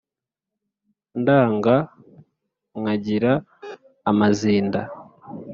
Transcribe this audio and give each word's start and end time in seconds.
ndanga 1.21 1.75
nkagira 2.79 3.33
amazinda 4.11 4.81